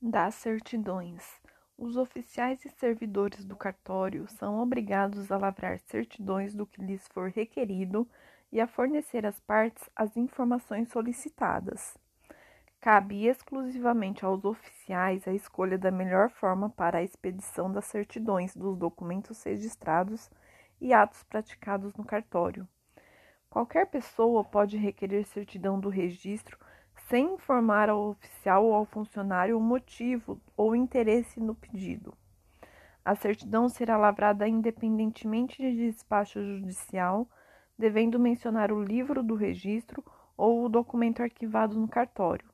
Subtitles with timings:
[0.00, 1.40] das certidões.
[1.76, 7.30] Os oficiais e servidores do cartório são obrigados a lavrar certidões do que lhes for
[7.30, 8.08] requerido
[8.50, 11.98] e a fornecer às partes as informações solicitadas.
[12.80, 18.78] Cabe exclusivamente aos oficiais a escolha da melhor forma para a expedição das certidões dos
[18.78, 20.30] documentos registrados
[20.80, 22.66] e atos praticados no cartório.
[23.50, 26.58] Qualquer pessoa pode requerer certidão do registro
[27.10, 32.14] sem informar ao oficial ou ao funcionário o motivo ou interesse no pedido.
[33.04, 37.28] A certidão será lavrada independentemente de despacho judicial,
[37.76, 40.04] devendo mencionar o livro do registro
[40.36, 42.48] ou o documento arquivado no cartório.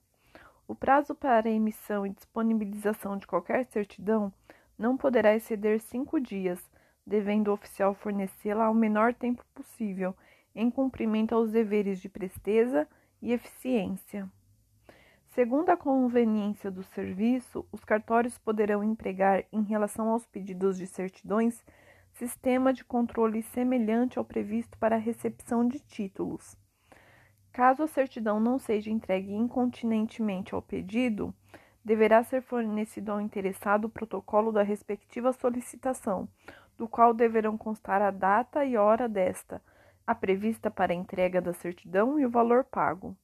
[0.67, 4.33] O prazo para emissão e disponibilização de qualquer certidão
[4.79, 6.59] não poderá exceder cinco dias,
[7.07, 10.17] devendo o oficial fornecê-la ao menor tempo possível,
[10.55, 12.89] em cumprimento aos deveres de presteza
[13.21, 14.27] e eficiência.
[15.37, 21.63] Segundo a conveniência do serviço, os cartórios poderão empregar, em relação aos pedidos de certidões,
[22.15, 26.57] sistema de controle semelhante ao previsto para a recepção de títulos.
[27.53, 31.35] Caso a certidão não seja entregue incontinentemente ao pedido,
[31.85, 36.27] deverá ser fornecido ao interessado o protocolo da respectiva solicitação,
[36.79, 39.63] do qual deverão constar a data e hora desta,
[40.07, 43.15] a prevista para a entrega da certidão e o valor pago.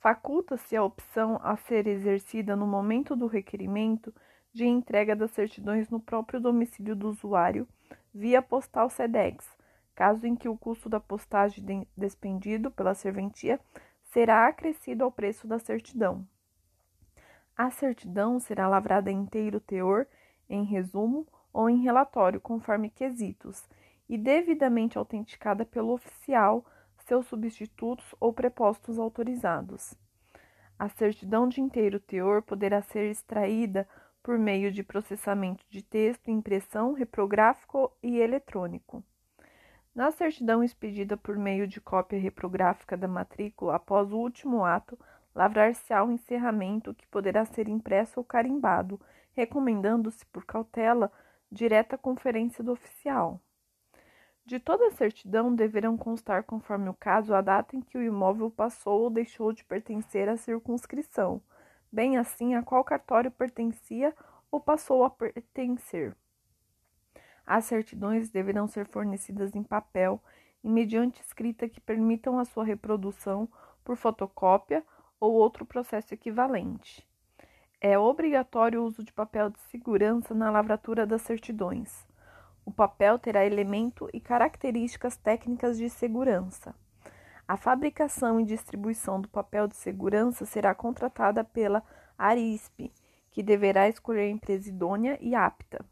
[0.00, 4.14] Faculta-se a opção a ser exercida no momento do requerimento
[4.52, 7.66] de entrega das certidões no próprio domicílio do usuário,
[8.14, 9.44] via postal SEDEX,
[9.94, 13.60] caso em que o custo da postagem despendido pela serventia
[14.04, 16.26] será acrescido ao preço da certidão.
[17.56, 20.06] A certidão será lavrada em inteiro teor,
[20.48, 23.68] em resumo ou em relatório, conforme quesitos,
[24.08, 26.64] e devidamente autenticada pelo oficial
[27.08, 29.94] seus substitutos ou prepostos autorizados.
[30.78, 33.88] A certidão de inteiro teor poderá ser extraída
[34.22, 39.02] por meio de processamento de texto, impressão, reprográfico e eletrônico.
[39.94, 44.96] Na certidão expedida por meio de cópia reprográfica da matrícula após o último ato,
[45.34, 49.00] lavrar-se-á o encerramento que poderá ser impresso ou carimbado,
[49.32, 51.10] recomendando-se, por cautela,
[51.50, 53.40] direta conferência do oficial.
[54.48, 58.50] De toda a certidão deverão constar, conforme o caso, a data em que o imóvel
[58.50, 61.42] passou ou deixou de pertencer à circunscrição,
[61.92, 64.16] bem assim a qual cartório pertencia
[64.50, 66.16] ou passou a pertencer.
[67.46, 70.18] As certidões deverão ser fornecidas em papel
[70.64, 73.46] e mediante escrita que permitam a sua reprodução
[73.84, 74.82] por fotocópia
[75.20, 77.06] ou outro processo equivalente.
[77.82, 82.07] É obrigatório o uso de papel de segurança na lavratura das certidões.
[82.68, 86.74] O papel terá elemento e características técnicas de segurança.
[87.48, 91.82] A fabricação e distribuição do papel de segurança será contratada pela
[92.18, 92.92] ARISP,
[93.30, 95.82] que deverá escolher a empresa idônea e apta.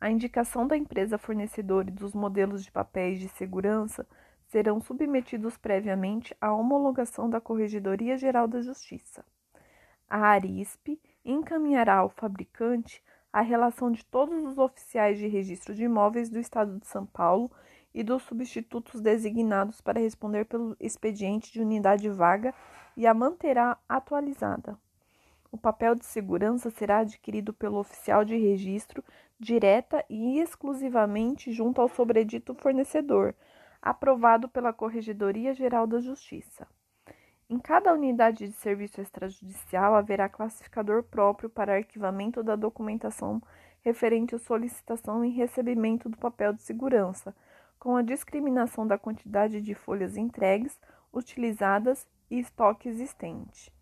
[0.00, 4.08] A indicação da empresa fornecedora e dos modelos de papéis de segurança
[4.46, 9.22] serão submetidos previamente à homologação da Corregedoria Geral da Justiça.
[10.08, 13.02] A ARISP encaminhará ao fabricante
[13.32, 17.50] a relação de todos os oficiais de registro de imóveis do Estado de São Paulo
[17.94, 22.54] e dos substitutos designados para responder pelo expediente de unidade vaga
[22.96, 24.78] e a manterá atualizada.
[25.52, 29.02] O papel de segurança será adquirido pelo oficial de registro
[29.38, 33.34] direta e exclusivamente junto ao sobredito fornecedor,
[33.82, 36.68] aprovado pela Corregedoria Geral da Justiça.
[37.50, 43.42] Em cada unidade de serviço extrajudicial haverá classificador próprio para arquivamento da documentação
[43.80, 47.34] referente à solicitação e recebimento do papel de segurança,
[47.76, 50.78] com a discriminação da quantidade de folhas entregues,
[51.12, 53.72] utilizadas e estoque existente.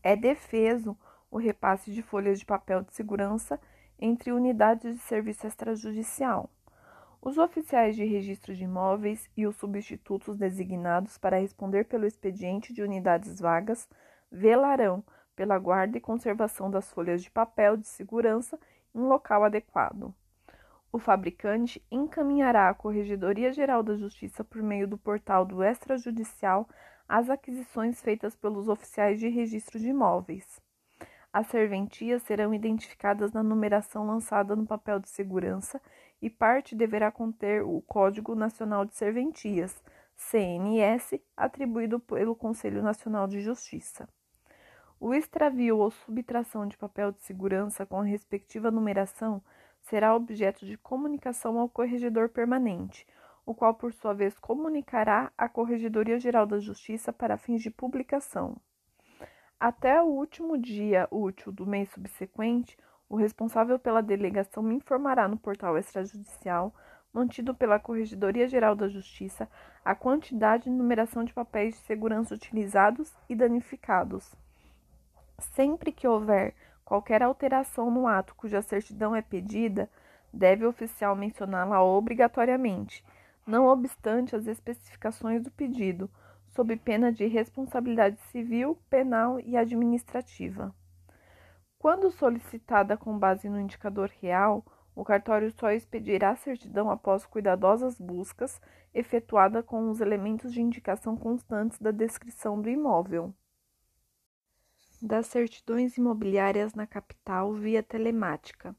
[0.00, 0.96] É defeso
[1.28, 3.60] o repasse de folhas de papel de segurança
[3.98, 6.48] entre unidades de serviço extrajudicial.
[7.22, 12.82] Os oficiais de registro de imóveis e os substitutos designados para responder pelo expediente de
[12.82, 13.86] unidades vagas
[14.32, 15.04] velarão
[15.36, 18.58] pela guarda e conservação das folhas de papel de segurança
[18.94, 20.14] em local adequado.
[20.92, 26.68] O fabricante encaminhará à Corregedoria Geral da Justiça por meio do portal do extrajudicial
[27.06, 30.60] as aquisições feitas pelos oficiais de registro de imóveis.
[31.32, 35.80] As serventias serão identificadas na numeração lançada no papel de segurança
[36.20, 39.82] e parte deverá conter o Código Nacional de Serventias,
[40.16, 44.08] CNS, atribuído pelo Conselho Nacional de Justiça.
[44.98, 49.42] O extravio ou subtração de papel de segurança com a respectiva numeração
[49.80, 53.06] será objeto de comunicação ao corregedor permanente,
[53.46, 58.56] o qual, por sua vez, comunicará à Corregedoria Geral da Justiça para fins de publicação.
[59.58, 62.78] Até o último dia útil do mês subsequente,
[63.10, 66.72] o responsável pela delegação me informará no portal extrajudicial,
[67.12, 69.50] mantido pela Corregedoria Geral da Justiça,
[69.84, 74.32] a quantidade e numeração de papéis de segurança utilizados e danificados.
[75.40, 76.54] Sempre que houver
[76.84, 79.90] qualquer alteração no ato cuja certidão é pedida,
[80.32, 83.04] deve o oficial mencioná-la obrigatoriamente,
[83.44, 86.08] não obstante as especificações do pedido,
[86.50, 90.72] sob pena de responsabilidade civil, penal e administrativa.
[91.80, 94.62] Quando solicitada com base no indicador real,
[94.94, 98.60] o cartório só expedirá certidão após cuidadosas buscas
[98.92, 103.34] efetuada com os elementos de indicação constantes da descrição do imóvel.
[105.00, 108.76] Das certidões imobiliárias na capital via telemática.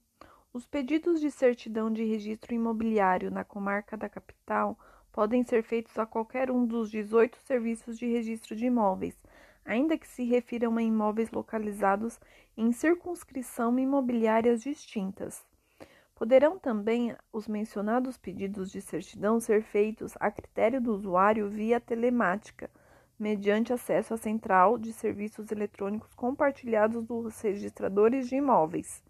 [0.54, 4.78] Os pedidos de certidão de registro imobiliário na comarca da capital
[5.12, 9.18] podem ser feitos a qualquer um dos 18 serviços de registro de imóveis,
[9.66, 12.20] ainda que se refiram a imóveis localizados
[12.58, 15.46] em circunscrição imobiliárias distintas.
[16.16, 22.70] Poderão também os mencionados pedidos de certidão ser feitos a critério do usuário via telemática,
[23.18, 29.04] mediante acesso à central de serviços eletrônicos compartilhados dos registradores de imóveis.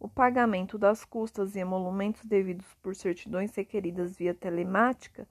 [0.00, 5.26] O pagamento das custas e emolumentos devidos por certidões requeridas via telemática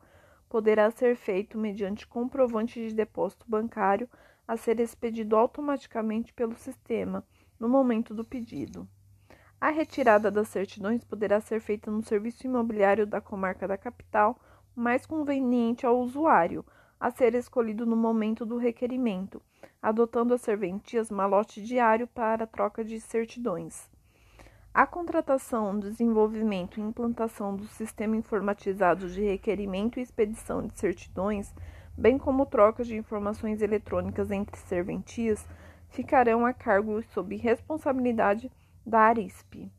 [0.50, 4.10] poderá ser feito mediante comprovante de depósito bancário
[4.48, 7.24] a ser expedido automaticamente pelo sistema
[7.60, 8.88] no momento do pedido.
[9.60, 14.40] A retirada das certidões poderá ser feita no serviço imobiliário da comarca da capital
[14.76, 16.64] mais conveniente ao usuário,
[17.00, 19.42] a ser escolhido no momento do requerimento,
[19.82, 23.90] adotando as serventias malote diário para troca de certidões.
[24.74, 31.52] A contratação, desenvolvimento e implantação do sistema informatizado de requerimento e expedição de certidões
[31.98, 35.46] bem como trocas de informações eletrônicas entre serventias,
[35.90, 38.52] ficarão a cargo sob responsabilidade
[38.86, 39.72] da ARISP.